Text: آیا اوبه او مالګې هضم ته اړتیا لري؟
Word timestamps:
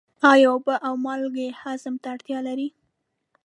آیا 0.31 0.49
اوبه 0.53 0.75
او 0.87 0.93
مالګې 1.05 1.47
هضم 1.61 1.95
ته 2.01 2.07
اړتیا 2.13 2.39
لري؟ 2.47 2.67